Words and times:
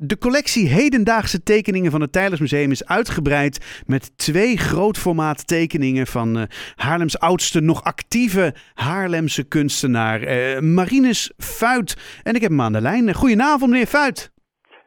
De 0.00 0.18
collectie 0.18 0.68
hedendaagse 0.68 1.42
tekeningen 1.42 1.90
van 1.90 2.00
het 2.00 2.12
Tijlersmuseum 2.12 2.70
is 2.70 2.86
uitgebreid 2.86 3.84
met 3.86 4.18
twee 4.18 4.56
grootformaat 4.56 5.46
tekeningen 5.46 6.06
van 6.06 6.38
uh, 6.38 6.42
Haarlems 6.76 7.18
oudste 7.18 7.60
nog 7.60 7.84
actieve 7.84 8.54
Haarlemse 8.74 9.48
kunstenaar 9.48 10.20
uh, 10.20 10.60
Marinus 10.60 11.32
Fuit. 11.36 12.20
En 12.22 12.34
ik 12.34 12.40
heb 12.40 12.50
hem 12.50 12.60
aan 12.60 12.72
de 12.72 12.80
lijn. 12.80 13.14
Goedenavond 13.14 13.70
meneer 13.70 13.86
Fuit. 13.86 14.32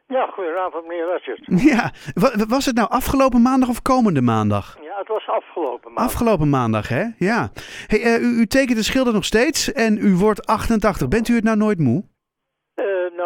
Ja, 0.08 0.26
goedenavond 0.26 0.86
meneer 0.86 1.06
Ratchert. 1.06 1.62
Ja, 1.72 1.92
was 2.48 2.66
het 2.66 2.74
nou 2.74 2.88
afgelopen 2.90 3.42
maandag 3.42 3.68
of 3.68 3.82
komende 3.82 4.22
maandag? 4.22 4.76
Ja, 4.82 4.98
het 4.98 5.08
was 5.08 5.28
afgelopen 5.28 5.92
maandag. 5.92 6.04
Afgelopen 6.04 6.50
maandag, 6.50 6.88
hè? 6.88 7.04
Ja. 7.18 7.50
Hey, 7.86 8.00
uh, 8.00 8.22
u, 8.22 8.40
u 8.40 8.46
tekent 8.46 8.78
de 8.78 8.84
schilder 8.84 9.12
nog 9.12 9.24
steeds 9.24 9.72
en 9.72 9.98
u 9.98 10.14
wordt 10.14 10.46
88. 10.46 11.08
Bent 11.08 11.28
u 11.28 11.34
het 11.34 11.44
nou 11.44 11.56
nooit 11.56 11.78
moe? 11.78 12.10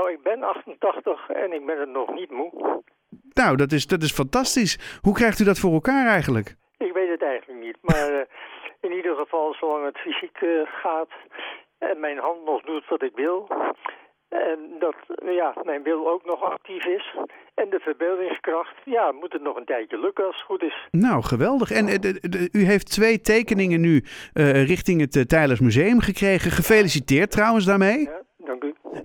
Nou, 0.06 0.18
ik 0.18 0.24
ben 0.24 0.42
88 0.42 1.28
en 1.28 1.52
ik 1.52 1.66
ben 1.66 1.80
het 1.80 1.88
nog 1.88 2.14
niet 2.14 2.30
moe. 2.30 2.82
Nou, 3.32 3.56
dat 3.56 3.72
is, 3.72 3.86
dat 3.86 4.02
is 4.02 4.12
fantastisch. 4.12 4.98
Hoe 5.00 5.14
krijgt 5.14 5.38
u 5.38 5.44
dat 5.44 5.58
voor 5.58 5.72
elkaar 5.72 6.06
eigenlijk? 6.06 6.54
Ik 6.78 6.92
weet 6.92 7.10
het 7.10 7.22
eigenlijk 7.22 7.60
niet, 7.60 7.76
maar 7.80 8.12
uh, 8.12 8.20
in 8.86 8.92
ieder 8.92 9.16
geval 9.16 9.54
zolang 9.54 9.84
het 9.84 9.98
fysiek 9.98 10.40
uh, 10.40 10.60
gaat 10.82 11.08
en 11.78 12.00
mijn 12.00 12.18
hand 12.18 12.44
nog 12.44 12.62
doet 12.62 12.88
wat 12.88 13.02
ik 13.02 13.12
wil... 13.14 13.48
En 14.28 14.58
dat 14.78 14.94
ja, 15.24 15.54
mijn 15.62 15.82
wil 15.82 16.08
ook 16.08 16.24
nog 16.24 16.42
actief 16.42 16.84
is. 16.84 17.16
En 17.54 17.70
de 17.70 17.78
verbeeldingskracht, 17.78 18.74
ja, 18.84 19.12
moet 19.12 19.32
het 19.32 19.42
nog 19.42 19.56
een 19.56 19.64
tijdje 19.64 19.98
lukken 19.98 20.26
als 20.26 20.36
het 20.36 20.44
goed 20.44 20.62
is. 20.62 20.88
Nou, 20.90 21.22
geweldig. 21.22 21.70
En 21.70 21.86
de, 21.86 22.28
de, 22.28 22.48
u 22.52 22.64
heeft 22.64 22.90
twee 22.90 23.20
tekeningen 23.20 23.80
nu 23.80 24.04
uh, 24.34 24.66
richting 24.66 25.00
het 25.00 25.14
uh, 25.16 25.22
Tijlers 25.22 25.60
Museum 25.60 26.00
gekregen. 26.00 26.50
Gefeliciteerd 26.50 27.30
trouwens 27.30 27.64
daarmee. 27.64 28.00
Ja, 28.00 28.22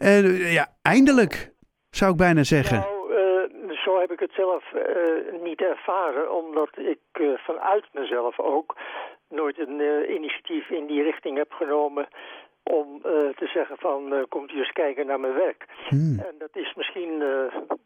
uh, 0.01 0.53
ja, 0.53 0.67
eindelijk, 0.81 1.51
zou 1.89 2.11
ik 2.11 2.17
bijna 2.17 2.43
zeggen. 2.43 2.77
Nou, 2.77 3.13
uh, 3.69 3.77
zo 3.77 3.99
heb 3.99 4.11
ik 4.11 4.19
het 4.19 4.31
zelf 4.33 4.63
uh, 4.73 5.41
niet 5.41 5.61
ervaren, 5.61 6.35
omdat 6.35 6.69
ik 6.77 6.99
vanuit 7.37 7.85
mezelf 7.93 8.39
ook 8.39 8.75
nooit 9.29 9.59
een 9.59 9.81
initiatief 10.15 10.69
in 10.69 10.85
die 10.85 11.03
richting 11.03 11.37
heb 11.37 11.51
genomen 11.51 12.07
om 12.63 13.01
te 13.35 13.49
zeggen 13.53 13.77
van 13.77 14.25
komt 14.29 14.51
u 14.51 14.57
eens 14.57 14.71
kijken 14.71 15.05
naar 15.05 15.19
mijn 15.19 15.33
werk. 15.33 15.65
Hmm. 15.87 16.19
En 16.19 16.35
dat 16.37 16.49
is 16.53 16.73
misschien 16.75 17.23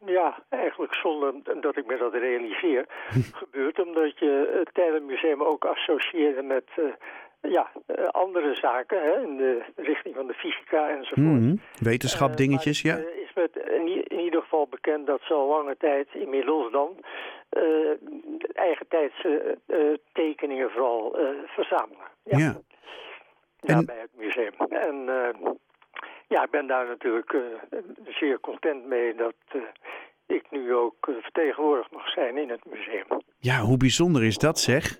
ja, 0.05 0.43
eigenlijk 0.49 0.93
zonder 0.93 1.33
dat 1.61 1.77
ik 1.77 1.85
me 1.85 1.97
dat 1.97 2.13
realiseer 2.13 2.85
gebeurd, 3.41 3.79
omdat 3.79 4.19
je 4.19 4.53
het 4.57 4.73
Tijlenmuseum 4.73 5.43
ook 5.43 5.65
associeerde 5.65 6.41
met 6.41 6.65
ja, 7.49 7.71
uh, 7.87 8.07
andere 8.07 8.55
zaken 8.55 9.01
hè, 9.01 9.21
in 9.21 9.37
de 9.37 9.63
richting 9.75 10.15
van 10.15 10.27
de 10.27 10.33
fysica 10.33 10.89
enzovoort. 10.89 11.41
Mm, 11.41 11.61
wetenschap 11.79 12.29
uh, 12.29 12.35
dingetjes, 12.35 12.81
ja. 12.81 12.97
Uh, 12.97 13.03
is 13.03 13.33
met 13.35 13.55
in, 13.55 14.19
ieder 14.19 14.41
geval 14.41 14.67
bekend 14.67 15.07
dat 15.07 15.21
zo 15.21 15.47
lange 15.47 15.77
tijd 15.77 16.07
inmiddels 16.13 16.71
dan 16.71 16.89
eigen 18.53 18.87
tijdse 18.87 19.57
tekeningen 20.11 20.69
vooral 20.69 21.17
verzamelen. 21.45 22.07
Ja. 22.23 22.37
ja. 22.37 22.55
ja 23.59 23.75
en... 23.75 23.85
bij 23.85 23.99
het 23.99 24.09
museum. 24.17 24.53
En 24.69 25.05
ja, 26.27 26.43
ik 26.43 26.49
ben 26.49 26.67
daar 26.67 26.87
natuurlijk 26.87 27.35
zeer 28.05 28.39
content 28.39 28.85
mee 28.85 29.15
dat 29.15 29.35
ik 30.25 30.43
nu 30.49 30.73
ook 30.73 31.09
vertegenwoordigd 31.21 31.91
mag 31.91 32.09
zijn 32.09 32.37
in 32.37 32.49
het 32.49 32.65
museum. 32.65 33.05
Ja, 33.37 33.59
hoe 33.59 33.77
bijzonder 33.77 34.23
is 34.23 34.37
dat 34.37 34.59
zeg? 34.59 34.99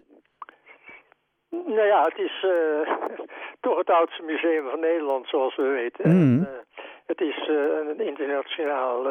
Nou 1.76 1.88
ja, 1.88 2.02
het 2.04 2.18
is 2.18 2.46
uh, 2.46 2.96
toch 3.66 3.78
het 3.78 3.90
oudste 3.90 4.24
museum 4.24 4.70
van 4.70 4.80
Nederland, 4.80 5.28
zoals 5.28 5.56
we 5.56 5.64
weten. 5.64 6.10
Mm. 6.10 6.22
En, 6.22 6.40
uh, 6.40 6.80
het 7.06 7.22
is 7.22 7.48
uh, 7.50 7.56
een 7.90 8.08
internationaal 8.08 9.08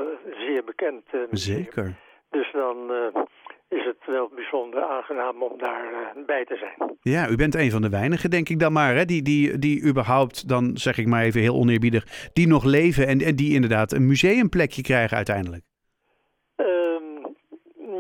zeer 0.47 0.65
bekend 0.65 1.05
museum. 1.13 1.63
Zeker. 1.63 1.95
Dus 2.31 2.53
dan 2.53 2.93
is 3.69 3.85
het 3.85 4.07
wel 4.07 4.29
bijzonder 4.35 4.83
aangenaam 4.83 5.43
om 5.43 5.59
daar 5.59 6.13
bij 6.27 6.45
te 6.45 6.57
zijn. 6.57 6.97
Ja, 7.01 7.29
u 7.29 7.37
bent 7.37 7.55
een 7.55 7.71
van 7.71 7.83
de 7.83 7.89
weinigen, 7.89 8.31
denk 8.31 8.49
ik 8.49 8.59
dan 8.59 8.73
maar, 8.73 8.95
hè, 8.95 9.05
die, 9.05 9.23
die, 9.23 9.59
die 9.59 9.85
überhaupt, 9.89 10.49
dan 10.49 10.77
zeg 10.77 10.99
ik 10.99 11.07
maar 11.07 11.23
even 11.23 11.41
heel 11.41 11.55
oneerbiedig, 11.55 12.05
die 12.33 12.47
nog 12.47 12.65
leven 12.65 13.07
en, 13.07 13.21
en 13.21 13.37
die 13.37 13.55
inderdaad 13.55 13.93
een 13.93 14.07
museumplekje 14.07 14.83
krijgen 14.83 15.17
uiteindelijk. 15.17 15.63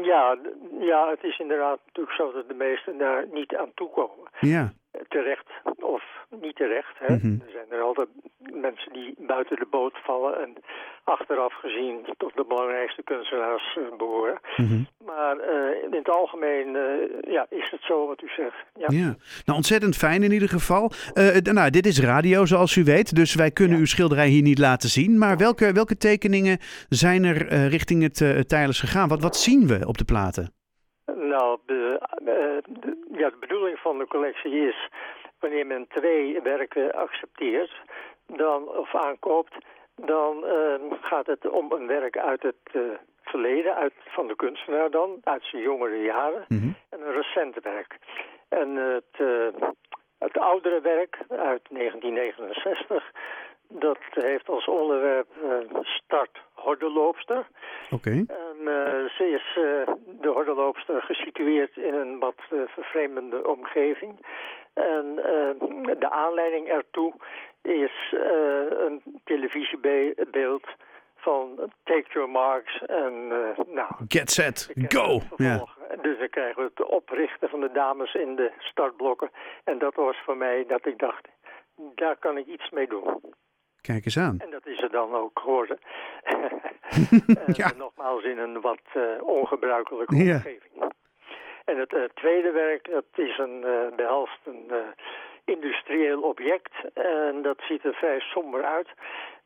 Ja, 0.04 0.36
ja, 0.80 1.08
het 1.10 1.24
is 1.24 1.38
inderdaad 1.38 1.78
natuurlijk 1.86 2.16
zo 2.16 2.32
dat 2.32 2.48
de 2.48 2.54
meesten 2.54 2.98
daar 2.98 3.26
niet 3.32 3.56
aan 3.56 3.70
toekomen. 3.74 4.28
Ja. 4.40 4.72
Terecht 5.08 5.46
of 5.80 6.02
niet 6.40 6.56
terecht. 6.56 6.98
Hè? 6.98 7.14
Mm 7.14 7.20
-hmm. 7.20 7.42
Er 7.46 7.52
zijn 7.52 7.66
er 7.70 7.80
altijd 7.80 8.08
mensen 8.38 8.92
die 8.92 9.14
buiten 9.18 9.56
de 9.56 9.66
boot 9.70 9.94
vallen 10.04 10.42
en 10.42 10.54
achteraf 11.04 11.54
gezien 11.54 12.06
tot 12.16 12.36
de 12.36 12.44
belangrijkste 12.48 13.02
kunstenaars 13.02 13.78
uh, 13.78 13.96
behoren. 13.96 14.38
Mm 14.56 14.66
-hmm. 14.66 14.86
Maar 15.04 15.36
uh, 15.36 15.82
in 15.82 15.92
het 15.92 16.10
algemeen 16.10 16.68
uh, 16.74 17.32
ja, 17.32 17.46
is 17.48 17.70
het 17.70 17.80
zo 17.82 18.06
wat 18.06 18.22
u 18.22 18.28
zegt. 18.28 18.56
Ja. 18.74 18.86
ja. 18.88 19.14
Nou, 19.44 19.56
ontzettend 19.56 19.96
fijn 19.96 20.22
in 20.22 20.32
ieder 20.32 20.48
geval. 20.48 20.92
nou, 21.42 21.70
dit 21.70 21.86
is 21.86 22.00
radio 22.00 22.44
zoals 22.44 22.76
u 22.76 22.84
weet, 22.84 23.14
dus 23.14 23.34
wij 23.34 23.50
kunnen 23.50 23.74
ja. 23.74 23.80
uw 23.80 23.86
schilderij 23.86 24.28
hier 24.28 24.42
niet 24.42 24.58
laten 24.58 24.88
zien. 24.88 25.18
Maar 25.18 25.36
welke, 25.36 25.72
welke 25.72 25.96
tekeningen 25.96 26.58
zijn 26.88 27.24
er 27.24 27.68
richting 27.68 28.02
het 28.02 28.20
uh, 28.20 28.40
Tijlers 28.40 28.80
gegaan? 28.80 29.08
Wat, 29.08 29.22
wat 29.22 29.36
zien 29.36 29.66
we 29.66 29.86
op 29.86 29.98
de 29.98 30.04
platen? 30.04 30.52
Nou, 31.06 31.58
de, 31.66 32.00
de, 32.80 33.03
ja, 33.16 33.30
de 33.30 33.36
bedoeling 33.40 33.78
van 33.78 33.98
de 33.98 34.06
collectie 34.06 34.68
is, 34.68 34.88
wanneer 35.38 35.66
men 35.66 35.86
twee 35.88 36.40
werken 36.42 36.92
accepteert 36.92 37.72
dan, 38.26 38.68
of 38.68 38.94
aankoopt, 38.94 39.54
dan 39.96 40.44
uh, 40.44 40.74
gaat 41.00 41.26
het 41.26 41.48
om 41.48 41.72
een 41.72 41.86
werk 41.86 42.18
uit 42.18 42.42
het 42.42 42.64
uh, 42.72 42.82
verleden, 43.22 43.74
uit, 43.74 43.92
van 44.04 44.26
de 44.26 44.36
kunstenaar 44.36 44.90
dan, 44.90 45.18
uit 45.24 45.44
zijn 45.44 45.62
jongere 45.62 46.02
jaren, 46.02 46.44
mm 46.48 46.58
-hmm. 46.58 46.76
en 46.90 47.00
een 47.00 47.12
recent 47.12 47.62
werk. 47.62 47.98
En 48.48 48.76
het, 48.76 49.18
uh, 49.18 49.46
het 50.18 50.38
oudere 50.38 50.80
werk 50.80 51.18
uit 51.28 51.62
1969, 51.68 53.10
dat 53.68 53.98
heeft 54.10 54.48
als 54.48 54.66
onderwerp 54.66 55.28
start 55.82 56.38
hordenloopster. 56.64 57.46
Oké. 57.90 57.94
Okay. 57.94 58.24
En 58.28 58.56
uh, 58.60 59.10
ze 59.16 59.24
is 59.38 59.56
uh, 59.58 59.94
de 60.20 60.28
hordenloopster 60.28 61.02
gesitueerd 61.02 61.76
in 61.76 61.94
een 61.94 62.18
wat 62.18 62.40
uh, 62.50 62.60
vervreemdende 62.66 63.48
omgeving. 63.48 64.26
En 64.74 65.14
de 65.98 66.10
aanleiding 66.10 66.68
ertoe 66.68 67.12
is 67.62 68.14
een 68.78 69.02
televisiebeeld 69.24 70.66
van 71.16 71.72
Take 71.84 72.08
Your 72.12 72.30
Marks 72.30 72.82
en 72.86 73.28
nou... 73.66 73.88
Get 74.08 74.30
set, 74.30 74.72
go! 74.88 75.20
Ja. 75.36 75.64
Dus 76.02 76.18
dan 76.18 76.28
krijgen 76.28 76.62
we 76.62 76.70
het 76.74 76.86
oprichten 76.86 77.48
van 77.48 77.60
de 77.60 77.72
dames 77.72 78.14
in 78.14 78.36
de 78.36 78.52
startblokken. 78.58 79.30
En 79.64 79.78
dat 79.78 79.94
was 79.94 80.16
voor 80.24 80.36
mij 80.36 80.64
dat 80.66 80.86
ik 80.86 80.98
dacht, 80.98 81.28
daar 81.94 82.16
kan 82.16 82.36
ik 82.36 82.46
iets 82.46 82.70
mee 82.70 82.86
doen. 82.86 83.20
Kijk 83.90 84.04
eens 84.04 84.18
aan. 84.18 84.38
En 84.38 84.50
dat 84.50 84.66
is 84.66 84.82
er 84.82 84.90
dan 84.90 85.14
ook 85.14 85.38
geworden. 85.38 85.78
ja. 87.60 87.72
Nogmaals 87.76 88.24
in 88.24 88.38
een 88.38 88.60
wat 88.60 88.80
uh, 88.94 89.02
ongebruikelijke 89.20 90.16
ja. 90.16 90.34
omgeving. 90.34 90.92
En 91.64 91.78
het 91.78 91.92
uh, 91.92 92.04
tweede 92.14 92.50
werk, 92.50 92.90
dat 92.90 93.04
is 93.14 93.38
een 93.38 93.64
behelst 93.96 94.38
een 94.44 94.72
industrieel 95.44 96.22
object. 96.22 96.72
En 96.94 97.42
dat 97.42 97.60
ziet 97.68 97.84
er 97.84 97.94
vrij 97.94 98.20
somber 98.20 98.64
uit. 98.64 98.88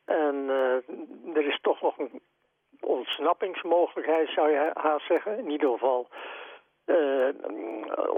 En 0.05 0.49
er 1.33 1.47
is 1.47 1.59
toch 1.61 1.81
nog 1.81 1.97
een 1.97 2.21
ontsnappingsmogelijkheid, 2.79 4.29
zou 4.29 4.49
je 4.49 4.71
haast 4.73 5.07
zeggen. 5.07 5.37
In 5.37 5.49
ieder 5.49 5.69
geval 5.69 6.07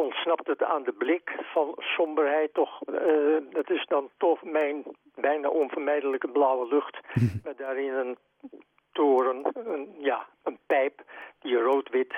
ontsnapt 0.01 0.47
het 0.47 0.63
aan 0.63 0.83
de 0.83 0.91
blik 0.91 1.31
van 1.53 1.73
somberheid 1.77 2.53
toch. 2.53 2.81
Uh, 2.89 2.97
dat 3.51 3.69
is 3.69 3.85
dan 3.87 4.09
toch 4.17 4.43
mijn 4.43 4.83
bijna 5.15 5.49
onvermijdelijke 5.49 6.27
blauwe 6.27 6.67
lucht. 6.67 6.97
met 7.47 7.57
daarin 7.57 7.93
een 7.93 8.17
toren, 8.91 9.51
een, 9.53 9.89
ja, 9.97 10.27
een 10.43 10.57
pijp 10.65 11.03
die 11.39 11.57
rood-wit 11.57 12.13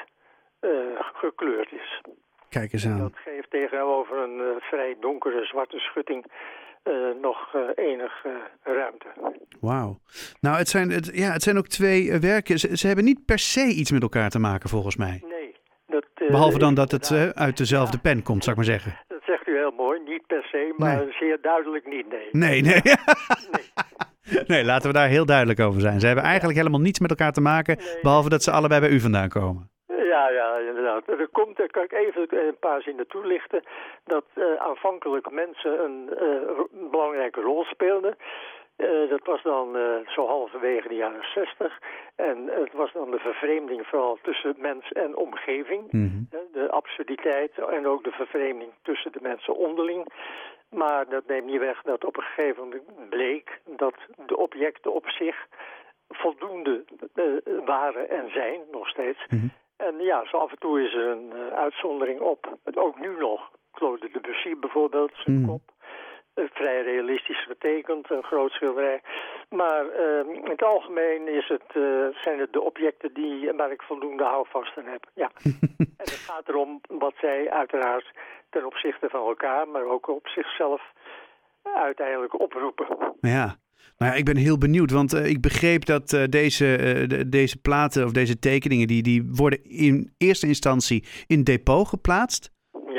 uh, 0.62 0.72
gekleurd 1.14 1.72
is. 1.72 2.02
Kijk 2.50 2.74
eens 2.74 2.86
aan. 2.88 3.00
Dat 3.00 3.16
geeft 3.16 3.50
tegenover 3.50 4.18
een 4.18 4.60
vrij 4.62 4.96
donkere 5.00 5.46
zwarte 5.46 5.80
schutting 5.80 6.26
nog 7.22 7.56
enig 7.76 8.26
ruimte. 8.64 9.08
Wauw. 9.60 10.00
Nou, 10.42 10.58
het 10.58 10.68
zijn, 10.68 10.90
het, 10.90 11.10
ja, 11.14 11.32
het 11.32 11.42
zijn 11.44 11.58
ook 11.58 11.68
twee 11.68 12.20
werken. 12.20 12.60
Ze, 12.60 12.78
ze 12.78 12.88
hebben 12.88 13.06
niet 13.06 13.26
per 13.26 13.40
se 13.40 13.66
iets 13.66 13.92
met 13.92 14.02
elkaar 14.02 14.30
te 14.30 14.40
maken, 14.40 14.70
volgens 14.70 14.96
mij. 14.96 15.33
Dat, 15.94 16.06
uh, 16.22 16.28
Behalve 16.28 16.60
dan 16.60 16.74
dat 16.74 16.92
het 16.92 17.10
uh, 17.10 17.30
uit 17.30 17.58
dezelfde 17.58 17.98
ja, 18.02 18.10
pen 18.10 18.24
komt, 18.24 18.44
zou 18.44 18.58
ik 18.58 18.62
maar 18.62 18.72
zeggen. 18.76 19.00
Dat 19.08 19.22
zegt 19.26 19.48
u 19.48 19.58
heel 19.58 19.72
mooi. 19.72 20.00
Niet 20.06 20.28
per 20.28 20.44
se, 20.44 20.74
maar 20.78 20.98
nee. 20.98 21.12
zeer 21.12 21.38
duidelijk 21.42 21.86
niet, 21.88 22.10
nee. 22.10 22.28
Nee, 22.32 22.62
nee. 22.62 22.82
nee. 22.84 24.46
nee. 24.54 24.64
laten 24.64 24.88
we 24.88 24.98
daar 24.98 25.08
heel 25.08 25.26
duidelijk 25.26 25.60
over 25.60 25.82
zijn. 25.82 26.00
Ze 26.00 26.06
hebben 26.06 26.24
eigenlijk 26.24 26.58
helemaal 26.58 26.80
niets 26.80 27.00
met 27.00 27.10
elkaar 27.10 27.32
te 27.32 27.42
maken, 27.42 27.78
behalve 28.02 28.30
dat 28.30 28.44
ze 28.44 28.52
allebei 28.52 28.82
bij 28.82 28.90
u 28.90 29.00
vandaan 29.00 29.30
komen. 29.30 29.72
Ja, 29.88 30.30
ja, 30.30 30.58
inderdaad. 30.58 31.08
Er 31.08 31.28
komt, 31.32 31.58
daar 31.58 31.68
kan 31.68 31.84
ik 31.84 31.94
even 31.94 32.28
een 32.48 32.60
paar 32.60 32.82
zinnen 32.82 33.08
toelichten, 33.08 33.64
dat 34.04 34.26
uh, 34.36 34.46
aanvankelijk 34.58 35.32
mensen 35.32 35.84
een 35.84 36.10
belangrijke 36.92 37.42
rol 37.42 37.64
speelden. 37.64 38.16
Uh, 38.78 39.10
dat 39.10 39.26
was 39.26 39.44
dan 39.44 39.78
uh, 39.78 40.08
zo 40.08 40.28
halverwege 40.28 40.88
de 40.88 40.96
jaren 40.96 41.24
60. 41.34 41.80
En 42.16 42.48
het 42.48 42.74
was 42.74 42.92
dan 42.94 43.12
de 43.12 43.20
vervreemding 43.20 43.88
vooral 43.88 44.18
tussen 44.22 44.56
mens 44.58 44.92
en 44.92 45.16
omgeving. 45.16 45.92
Mm 45.92 46.10
-hmm. 46.10 46.28
De 46.52 46.70
absurditeit 46.72 47.58
en 47.58 47.88
ook 47.88 48.04
de 48.04 48.12
vervreemding 48.12 48.72
tussen 48.82 49.12
de 49.12 49.20
mensen 49.22 49.56
onderling. 49.56 50.06
Maar 50.70 51.10
dat 51.10 51.28
neemt 51.28 51.46
niet 51.46 51.60
weg 51.60 51.82
dat 51.82 52.06
op 52.06 52.18
een 52.18 52.24
gegeven 52.24 52.64
moment 52.64 53.10
bleek 53.10 53.62
dat 53.66 53.96
de 54.26 54.38
objecten 54.38 54.94
op 54.94 55.10
zich 55.10 55.48
voldoende 56.10 56.84
waren 57.66 58.10
en 58.10 58.32
zijn 58.32 58.60
nog 58.72 58.88
steeds. 58.88 59.26
Mm 59.30 59.40
-hmm. 59.40 59.52
En 59.78 60.00
ja, 60.00 60.26
zo 60.26 60.38
af 60.38 60.52
en 60.52 60.60
toe 60.60 60.82
is 60.82 60.94
er 60.94 61.08
een 61.08 61.34
uitzondering 61.54 62.20
op. 62.20 62.58
Ook 62.74 63.00
nu 63.00 63.18
nog. 63.18 63.52
Claude 63.72 64.10
Debussy 64.12 64.56
bijvoorbeeld, 64.56 65.12
zijn 65.16 65.40
mm. 65.40 65.48
kop 65.48 65.62
vrij 66.36 66.82
realistisch 66.82 67.44
getekend, 67.46 68.12
een 68.12 68.24
groot 68.24 68.52
schilderij. 68.52 69.02
Maar 69.50 69.86
uh, 69.86 70.36
in 70.36 70.50
het 70.50 70.64
algemeen 70.64 71.28
is 71.28 71.48
het, 71.48 71.76
uh, 71.76 72.08
zijn 72.22 72.40
het 72.40 72.54
de 72.54 72.62
objecten 72.62 73.14
die, 73.14 73.52
waar 73.52 73.72
ik 73.72 73.82
voldoende 73.82 74.24
houvast 74.24 74.78
aan 74.78 74.86
heb. 74.86 75.06
Ja. 75.14 75.32
en 75.78 75.86
het 75.98 76.26
gaat 76.30 76.48
erom 76.50 76.82
wat 76.88 77.14
zij 77.20 77.52
uiteraard 77.52 78.12
ten 78.50 78.66
opzichte 78.66 79.10
van 79.10 79.28
elkaar, 79.28 79.68
maar 79.68 79.86
ook 79.86 80.08
op 80.08 80.28
zichzelf 80.28 80.82
uiteindelijk 81.64 82.40
oproepen. 82.40 83.16
Ja. 83.22 83.56
Nou 83.98 84.12
ja, 84.12 84.18
ik 84.18 84.26
ben 84.26 84.38
heel 84.38 84.58
benieuwd, 84.58 84.92
want 84.92 85.14
uh, 85.14 85.26
ik 85.26 85.42
begreep 85.42 85.86
dat 85.86 86.14
uh, 86.14 86.24
deze, 86.30 86.66
uh, 86.66 87.08
de, 87.10 87.30
deze 87.30 87.58
platen 87.58 88.06
of 88.06 88.12
deze 88.12 88.40
tekeningen, 88.40 88.88
die, 88.88 89.04
die 89.04 89.28
worden 89.32 89.64
in 89.64 90.14
eerste 90.18 90.48
instantie 90.48 91.06
in 91.28 91.44
depot 91.44 91.88
geplaatst. 91.88 92.53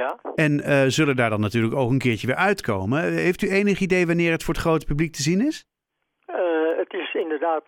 Ja. 0.05 0.33
En 0.35 0.61
zullen 0.91 1.17
daar 1.17 1.31
dan 1.31 1.41
natuurlijk 1.41 1.75
ook 1.75 1.91
een 1.91 1.99
keertje 1.99 2.27
weer 2.27 2.37
uitkomen. 2.37 3.03
Heeft 3.13 3.43
u 3.43 3.51
enig 3.51 3.81
idee 3.81 4.07
wanneer 4.07 4.33
het 4.33 4.43
voor 4.43 4.55
het 4.55 4.63
grote 4.63 4.87
publiek 4.87 5.13
te 5.13 5.23
zien 5.23 5.41
is? 5.41 5.67
het 6.77 6.93
is 6.93 7.15
inderdaad 7.15 7.65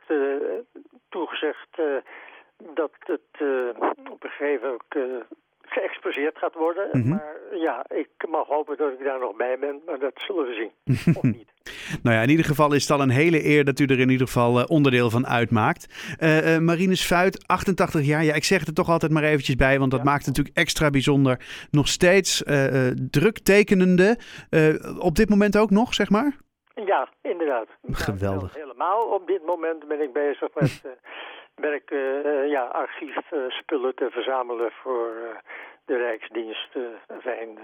toegezegd 1.09 1.69
dat 2.75 2.93
het 2.99 3.41
op 4.11 4.25
een 4.25 4.31
gegeven 4.31 4.67
moment 4.67 5.27
geëxposeerd 5.69 6.39
gaat 6.39 6.55
worden. 6.55 6.89
Mm 6.93 7.01
-hmm. 7.01 7.11
Maar 7.11 7.37
ja, 7.53 7.85
ik 7.89 8.09
mag 8.29 8.47
hopen 8.47 8.77
dat 8.77 8.93
ik 8.93 9.05
daar 9.05 9.19
nog 9.19 9.37
bij 9.37 9.59
ben, 9.59 9.81
maar 9.87 9.99
dat 9.99 10.13
zullen 10.15 10.47
we 10.47 10.55
zien. 10.55 10.97
of 11.17 11.23
niet. 11.23 11.55
Nou 12.03 12.17
ja, 12.17 12.23
in 12.23 12.29
ieder 12.31 12.45
geval 12.45 12.75
is 12.75 12.83
het 12.83 12.91
al 12.91 13.01
een 13.01 13.11
hele 13.11 13.45
eer 13.45 13.65
dat 13.65 13.79
u 13.79 13.85
er 13.85 14.01
in 14.01 14.11
ieder 14.11 14.27
geval 14.27 14.59
uh, 14.59 14.65
onderdeel 14.67 15.11
van 15.11 15.27
uitmaakt. 15.27 16.17
Uh, 16.21 16.55
uh, 16.55 16.61
Marines 16.61 17.07
Fuit, 17.07 17.45
88 17.47 18.07
jaar. 18.07 18.25
Ja, 18.25 18.35
ik 18.35 18.45
zeg 18.45 18.59
het 18.59 18.69
er 18.69 18.75
toch 18.75 18.89
altijd 18.89 19.13
maar 19.13 19.23
eventjes 19.23 19.57
bij, 19.57 19.79
want 19.79 19.91
dat 19.91 20.01
ja. 20.01 20.07
maakt 20.07 20.27
het 20.27 20.37
natuurlijk 20.37 20.57
extra 20.57 20.91
bijzonder. 20.91 21.67
Nog 21.71 21.89
steeds 21.89 22.43
druk 23.11 23.39
tekenende. 23.39 24.19
op 24.99 25.15
dit 25.15 25.29
moment 25.29 25.59
ook 25.59 25.71
nog, 25.71 25.95
zeg 25.95 26.11
maar? 26.11 26.37
Ja, 26.75 27.09
inderdaad. 27.23 27.69
Geweldig. 27.91 28.55
Ja, 28.55 28.61
helemaal 28.61 29.03
op 29.03 29.27
dit 29.27 29.47
moment 29.47 29.89
ben 29.89 30.01
ik 30.01 30.12
bezig 30.12 30.49
met 30.55 30.83
werk, 31.69 31.91
ja, 32.49 32.62
archiefspullen 32.62 33.95
te 33.95 34.09
verzamelen 34.11 34.71
voor 34.83 35.12
de 35.87 35.97
Rijksdienst, 35.97 36.69
uh, 36.77 36.83
fijn, 37.21 37.49
uh, 37.49 37.62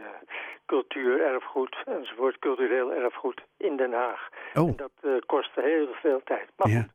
cultuur, 0.67 1.21
erfgoed 1.21 1.77
enzovoort, 1.85 2.39
cultureel 2.39 2.93
erfgoed 2.93 3.41
in 3.57 3.77
Den 3.77 3.93
Haag. 3.93 4.29
Oh. 4.55 4.69
En 4.69 4.77
dat 4.77 4.93
uh, 5.03 5.13
kost 5.27 5.51
heel 5.55 5.89
veel 6.03 6.21
tijd. 6.25 6.49
Maar 6.57 6.71
ja. 6.71 6.81
goed, 6.81 6.91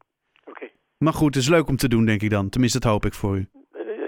oké. 0.45 0.68
Maar 0.97 1.13
goed, 1.13 1.35
het 1.35 1.44
is 1.44 1.50
leuk 1.50 1.68
om 1.68 1.77
te 1.77 1.88
doen, 1.88 2.06
denk 2.06 2.21
ik 2.21 2.29
dan. 2.29 2.50
Tenminste, 2.50 2.79
dat 2.79 2.91
hoop 2.91 3.06
ik 3.06 3.13
voor 3.13 3.35
u. 3.35 3.47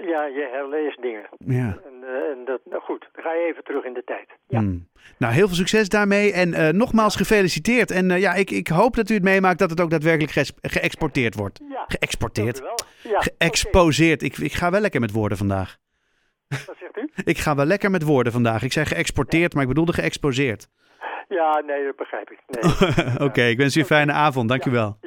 ja, 0.06 0.24
je 0.24 0.48
herleest 0.52 1.02
dingen. 1.02 1.28
Ja. 1.38 1.78
En, 1.84 2.04
en 2.30 2.44
dat, 2.44 2.60
nou 2.64 2.82
goed, 2.82 3.08
dan 3.12 3.24
ga 3.24 3.32
je 3.32 3.46
even 3.46 3.64
terug 3.64 3.84
in 3.84 3.94
de 3.94 4.04
tijd. 4.04 4.28
Ja. 4.48 4.58
Hmm. 4.58 4.88
Nou, 5.18 5.32
heel 5.32 5.46
veel 5.46 5.56
succes 5.56 5.88
daarmee 5.88 6.32
en 6.32 6.76
nogmaals 6.76 7.16
gefeliciteerd. 7.16 7.90
En 7.90 8.08
ja, 8.08 8.34
ik, 8.34 8.50
ik 8.50 8.68
hoop 8.68 8.96
dat 8.96 9.10
u 9.10 9.14
het 9.14 9.22
meemaakt 9.22 9.58
dat 9.58 9.70
het 9.70 9.80
ook 9.80 9.90
daadwerkelijk 9.90 10.32
ge 10.32 10.52
geëxporteerd 10.60 11.34
wordt. 11.34 11.60
Ja, 11.68 11.84
geëxporteerd. 11.88 12.62
Ja, 13.02 13.20
Geëxposeerd. 13.20 14.22
Okay. 14.22 14.36
Ik, 14.36 14.38
ik 14.38 14.52
ga 14.52 14.70
wel 14.70 14.80
lekker 14.80 15.00
met 15.00 15.12
woorden 15.12 15.38
vandaag. 15.38 15.78
Ik 17.24 17.38
ga 17.38 17.54
wel 17.54 17.64
lekker 17.64 17.90
met 17.90 18.02
woorden 18.02 18.32
vandaag. 18.32 18.62
Ik 18.62 18.72
zei 18.72 18.86
geëxporteerd, 18.86 19.54
maar 19.54 19.62
ik 19.62 19.68
bedoelde 19.68 19.92
geëxposeerd. 19.92 20.68
Ja, 21.28 21.62
nee, 21.66 21.84
dat 21.84 21.96
begrijp 21.96 22.30
ik. 22.30 22.38
Nee. 22.46 22.72
Oké, 23.14 23.24
okay, 23.24 23.50
ik 23.50 23.56
wens 23.56 23.76
u 23.76 23.80
een 23.80 23.86
fijne 23.86 24.12
avond. 24.12 24.48
Dank 24.48 24.64
ja. 24.64 24.70
u 24.70 24.74
wel. 24.74 24.98